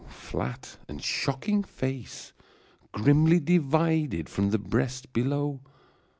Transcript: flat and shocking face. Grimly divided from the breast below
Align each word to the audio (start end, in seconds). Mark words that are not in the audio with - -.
flat 0.09 0.77
and 0.89 1.03
shocking 1.03 1.61
face. 1.63 2.33
Grimly 2.91 3.39
divided 3.39 4.29
from 4.29 4.49
the 4.49 4.57
breast 4.57 5.13
below 5.13 5.61